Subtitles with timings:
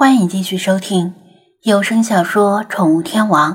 [0.00, 1.14] 欢迎继续收听
[1.60, 3.52] 有声小说《宠物天王》，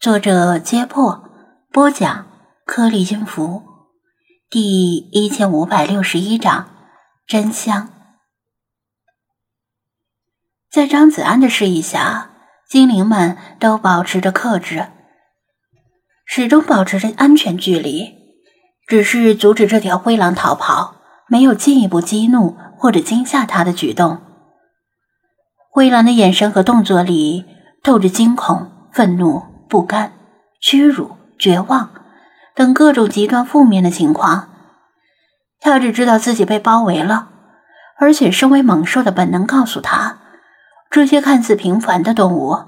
[0.00, 1.30] 作者：揭破，
[1.70, 2.26] 播讲：
[2.66, 3.62] 颗粒音符，
[4.50, 6.68] 第一千五百六十一章
[7.24, 7.88] 真香。
[10.68, 12.32] 在张子安的示意下，
[12.68, 14.88] 精灵们都保持着克制，
[16.26, 18.12] 始终保持着安全距离，
[18.88, 20.96] 只是阻止这条灰狼逃跑，
[21.28, 24.20] 没有进一步激怒或者惊吓他的举动。
[25.70, 27.46] 灰狼的眼神和动作里
[27.82, 30.12] 透着惊恐、愤怒、不甘、
[30.60, 31.90] 屈辱、绝望
[32.54, 34.48] 等各种极端负面的情况。
[35.60, 37.28] 他只知道自己被包围了，
[37.98, 40.18] 而且身为猛兽的本能告诉他，
[40.90, 42.64] 这些看似平凡的动物，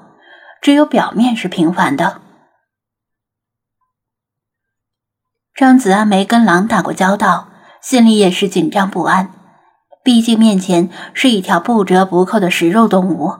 [0.60, 2.20] 只有表面是平凡的。
[5.54, 7.48] 张子安没跟狼打过交道，
[7.80, 9.30] 心里也是紧张不安。
[10.04, 13.34] 毕竟面前是一条不折不扣的食肉动物，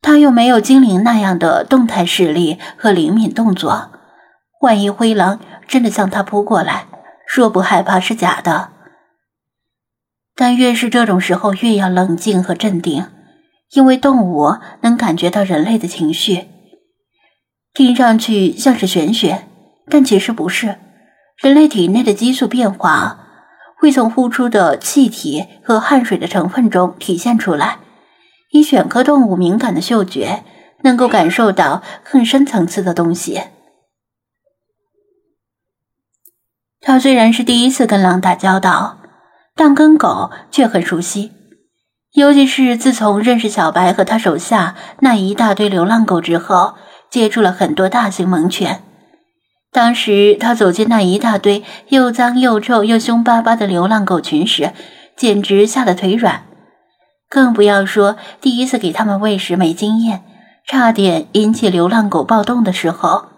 [0.00, 3.90] 他又没有精灵那样的动态视力和灵敏动作，
[4.60, 6.86] 万一灰狼真的向他扑过来，
[7.26, 8.70] 说不害怕是假的。
[10.36, 13.06] 但越是这种时候，越要冷静和镇定，
[13.72, 16.48] 因为动物能感觉到人类的情绪。
[17.72, 19.48] 听上去像是玄学，
[19.90, 20.78] 但其实不是，
[21.38, 23.20] 人类体内的激素变化。
[23.84, 27.80] 会从呼出的气体和汗水的成分中体现出来。
[28.50, 30.42] 以犬科动物敏感的嗅觉，
[30.84, 33.42] 能够感受到更深层次的东西。
[36.80, 39.00] 他虽然是第一次跟狼打交道，
[39.54, 41.32] 但跟狗却很熟悉。
[42.14, 46.72] 尤其是自从认识小白和他手下那一大堆流浪狗之后，
[47.10, 48.83] 接触了很多大型猛犬。
[49.74, 54.72] 当时他走进那一大堆又脏又臭又凶巴巴的流浪狗群时，
[55.16, 56.44] 简直吓得腿软，
[57.28, 60.22] 更不要说第一次给他们喂食没经验，
[60.64, 63.30] 差点引起流浪狗暴动的时候。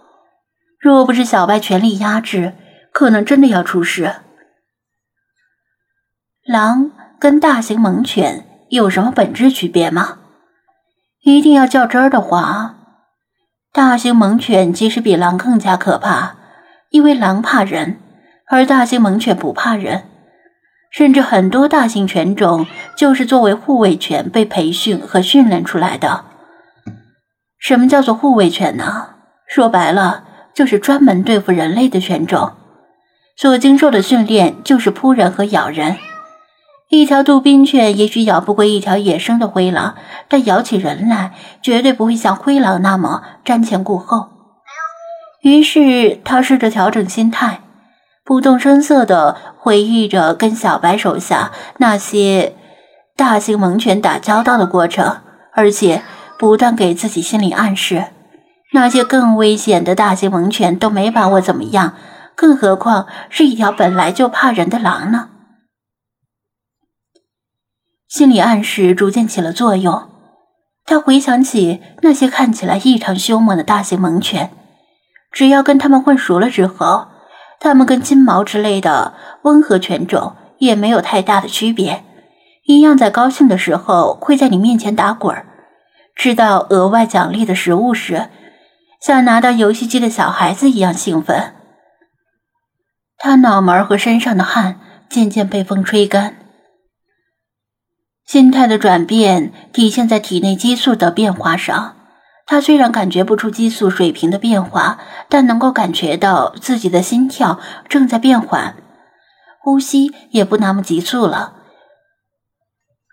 [0.78, 2.52] 若不是小白全力压制，
[2.92, 4.16] 可能真的要出事。
[6.44, 10.18] 狼跟大型猛犬有什么本质区别吗？
[11.22, 12.75] 一定要较真儿的话。
[13.76, 16.36] 大型猛犬其实比狼更加可怕，
[16.88, 17.98] 因为狼怕人，
[18.48, 20.04] 而大型猛犬不怕人。
[20.90, 22.66] 甚至很多大型犬种
[22.96, 26.24] 就是作为护卫犬被培训和训练出来的。
[27.58, 29.08] 什么叫做护卫犬呢？
[29.46, 32.52] 说白了，就是专门对付人类的犬种，
[33.36, 35.98] 所经受的训练就是扑人和咬人。
[36.88, 39.96] 一条杜宾犬也许咬不过一条野生的灰狼，
[40.28, 44.28] 但咬起人来绝对不会像灰狼那么瞻前顾后。
[45.42, 47.60] 于是他试着调整心态，
[48.24, 52.54] 不动声色地回忆着跟小白手下那些
[53.16, 55.18] 大型猛犬打交道的过程，
[55.54, 56.02] 而且
[56.38, 58.04] 不断给自己心理暗示：
[58.72, 61.94] 那些更危险的大型猛犬都没把我怎么样，
[62.36, 65.30] 更何况是一条本来就怕人的狼呢？
[68.08, 70.08] 心理暗示逐渐起了作用，
[70.84, 74.52] 他回想起那些看起来异常凶猛的大型猛犬，
[75.32, 77.08] 只要跟他们混熟了之后，
[77.58, 82.04] 他们跟金毛之类的温和犬种也没有太大的区别，
[82.66, 85.46] 一样在高兴的时候会在你面前打滚儿，
[86.14, 88.28] 吃到额外奖励的食物时，
[89.00, 91.54] 像拿到游戏机的小孩子一样兴奋。
[93.18, 94.78] 他脑门和身上的汗
[95.10, 96.36] 渐渐被风吹干。
[98.26, 101.94] 心态的转变体现在体内激素的变化上。
[102.44, 104.98] 他虽然感觉不出激素水平的变化，
[105.28, 108.76] 但能够感觉到自己的心跳正在变缓，
[109.60, 111.54] 呼吸也不那么急促了。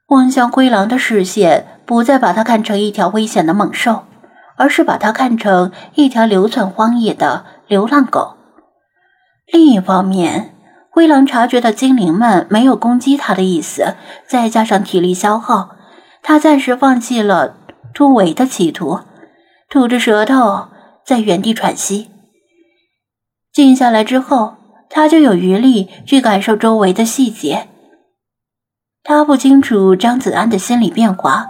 [0.08, 4.04] 望向灰狼的视线不再把它看成一条危险的猛兽，
[4.56, 8.38] 而是把它看成一条流窜荒野的流浪狗。
[9.52, 10.53] 另一方面，
[10.94, 13.96] 灰狼察觉到精灵们没有攻击他的意思，
[14.28, 15.72] 再加上体力消耗，
[16.22, 17.56] 他暂时放弃了
[17.96, 19.00] 突围的企图，
[19.72, 20.68] 吐着舌头
[21.04, 22.12] 在原地喘息。
[23.52, 24.54] 静下来之后，
[24.88, 27.70] 他就有余力去感受周围的细节。
[29.04, 31.48] 他不清楚张子安的心理变化，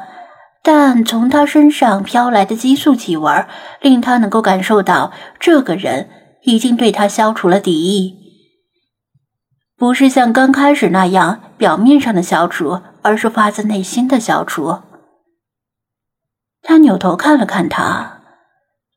[0.63, 3.45] 但从他身上飘来的激素气味，
[3.81, 6.07] 令他能够感受到这个人
[6.43, 8.22] 已经对他消除了敌意。
[9.77, 14.79] 不是像刚开始那样表面上的消除，而是发自内心的消除。
[16.61, 18.21] 他扭头看了看他，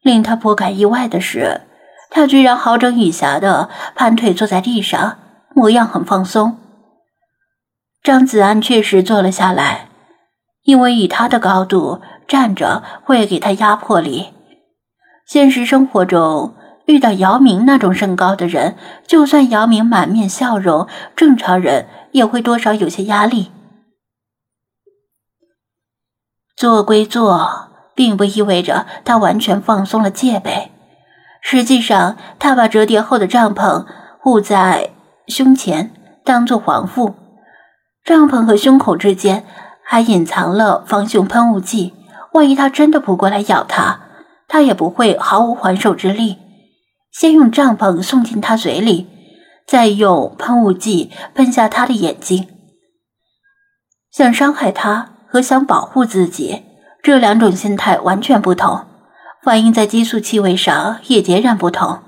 [0.02, 1.62] 令他颇感意外的是，
[2.11, 5.19] 他居然好整以暇的盘腿坐在地上，
[5.55, 6.58] 模样很放松。
[8.02, 9.88] 张子安确实坐了下来，
[10.62, 14.29] 因为以他的高度站着会给他压迫力。
[15.26, 16.55] 现实生活中
[16.87, 23.50] 遇到姚明那种身高的人，就算姚明满面笑容，正常人也会多少有些压力。
[26.56, 30.71] 做归做，并不意味着他完全放松了戒备。
[31.43, 33.85] 实际上，他把折叠后的帐篷
[34.21, 34.91] 护在
[35.29, 35.93] 胸前，
[36.25, 37.15] 当做防护。
[38.05, 39.44] 帐篷和胸口之间
[39.82, 41.93] 还隐藏了防熊喷雾剂，
[42.32, 44.00] 万一他真的扑过来咬他，
[44.47, 46.39] 他也不会毫无还手之力。
[47.19, 49.07] 先用帐篷送进他嘴里，
[49.67, 52.47] 再用喷雾剂喷下他的眼睛。
[54.13, 56.65] 想伤害他和想保护自己，
[57.03, 58.85] 这两种心态完全不同。
[59.43, 62.03] 反映在激素气味上也截然不同。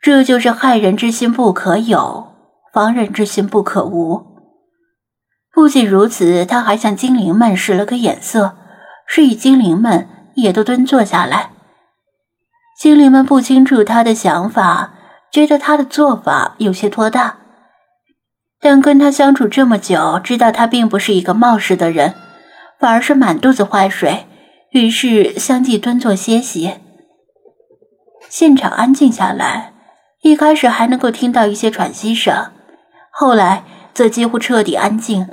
[0.00, 2.28] 这就是害人之心不可有，
[2.72, 4.22] 防人之心不可无。
[5.52, 8.56] 不仅如此，他还向精灵们使了个眼色，
[9.06, 11.50] 示意精灵们也都蹲坐下来。
[12.82, 14.90] 精灵们不清楚他的想法，
[15.30, 17.36] 觉得他的做法有些拖大，
[18.60, 22.14] 但跟他相处这么久，知道他并不是一个冒失的人，
[22.80, 24.26] 反而是满肚子坏水。
[24.72, 26.72] 于是相继蹲坐歇息。
[28.28, 29.74] 现场安静下来，
[30.22, 32.50] 一开始还能够听到一些喘息声，
[33.12, 33.62] 后来
[33.94, 35.28] 则几乎彻底安静。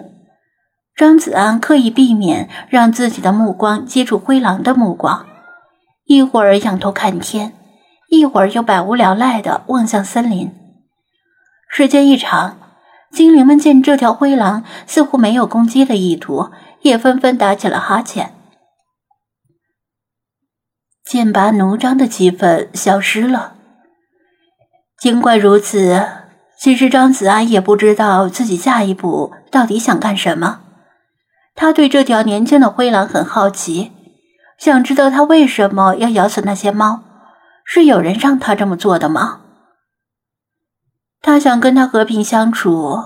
[0.95, 5.25] 张子安刻意避免让自己的目光接触灰狼的目光，
[6.09, 7.53] 一会儿仰头看天，
[8.07, 10.51] 一会儿又百无聊赖地望向森林。
[11.69, 12.57] 时间一长，
[13.11, 16.49] 精灵们见这条灰狼似乎没有攻击的意图，
[16.81, 18.33] 也纷纷打起了哈欠。
[21.05, 23.53] 剑拔弩张的气氛消失了。
[24.99, 26.07] 尽管如此，
[26.59, 30.61] 其实张子安也不知道自己下一步到底想干什么。
[31.53, 33.91] 他对这条年轻的灰狼很好奇，
[34.59, 37.01] 想知道他为什么要咬死那些猫，
[37.63, 39.41] 是有人让他这么做的吗？
[41.21, 42.97] 他想跟他和平相处，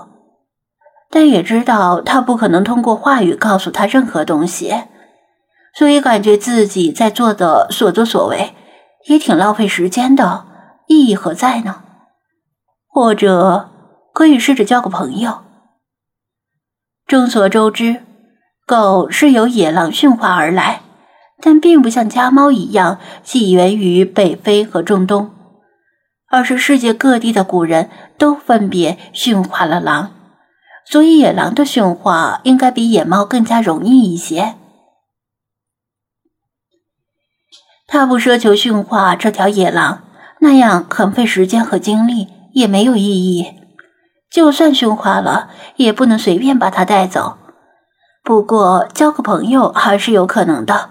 [1.09, 4.73] 但也知道他不可能通过话语告诉他任何东西。
[5.75, 8.53] 所以感觉自己在做的所作所为
[9.07, 10.45] 也挺浪费时间的，
[10.87, 11.81] 意义何在呢？
[12.87, 13.71] 或者
[14.13, 15.41] 可以试着交个朋友。
[17.07, 18.03] 众所周知，
[18.67, 20.82] 狗是由野狼驯化而来，
[21.45, 25.29] 但并不像家猫一样起源于北非和中东，
[26.31, 30.13] 而是世界各地的古人都分别驯化了狼，
[30.85, 34.55] 所以野狼的驯化应该比野猫更加容易一些。
[37.87, 40.03] 他不奢求驯化这条野狼，
[40.39, 43.47] 那样很费时间和精力，也没有意义。
[44.31, 47.37] 就算驯化了，也不能随便把它带走。
[48.23, 50.89] 不过交个朋友还是有可能的。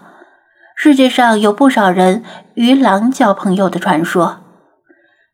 [0.85, 2.25] 世界上有不少人
[2.55, 4.41] 与狼交朋友的传说，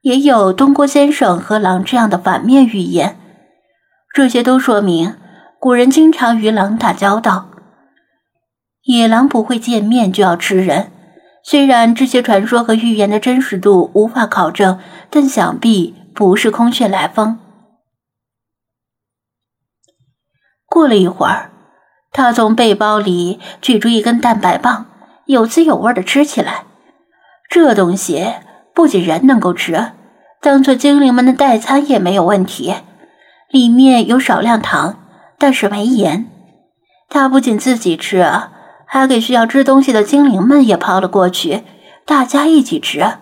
[0.02, 3.18] 也有东郭先生和狼这样的反面寓言。
[4.12, 5.16] 这些都说明
[5.58, 7.48] 古人经常与狼打交道。
[8.82, 10.92] 野狼不会见面就要吃人。
[11.42, 14.78] 虽然这些传说和预言的真实度无法考证，
[15.08, 17.38] 但想必不是空穴来风。
[20.66, 21.50] 过了一会儿，
[22.12, 24.84] 他从背包里取出一根蛋白棒，
[25.28, 26.64] 有滋有味的吃起来。
[27.48, 28.26] 这东西
[28.74, 29.92] 不仅人能够吃，
[30.40, 32.74] 当做精灵们的代餐也没有问题。
[33.50, 34.98] 里面有少量糖，
[35.38, 36.26] 但是没盐。
[37.08, 38.26] 他不仅自己吃。
[38.90, 41.62] 还给需要吃东西的精灵们也抛了过去，
[42.06, 43.18] 大家一起吃。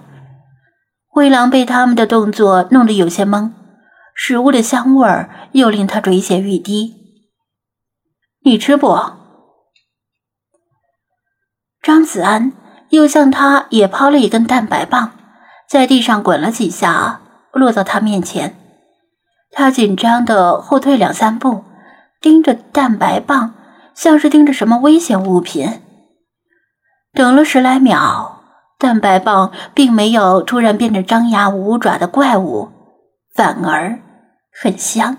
[1.09, 3.51] 灰狼被他们的动作弄得有些懵，
[4.15, 6.95] 食物的香味儿又令他垂涎欲滴。
[8.45, 8.97] 你吃不？
[11.87, 12.53] 张子安
[12.89, 15.13] 又向他也抛了一根蛋白棒，
[15.69, 17.21] 在地上滚了几下，
[17.53, 18.57] 落到他面前。
[19.53, 21.63] 他紧张的后退两三步，
[22.21, 23.55] 盯着蛋白棒。
[23.95, 25.81] 像是盯着什么危险物品，
[27.13, 28.41] 等了十来秒，
[28.81, 32.69] 蛋白棒并没有突然变成张牙舞爪的怪物，
[33.33, 34.01] 反而
[34.61, 35.17] 很香。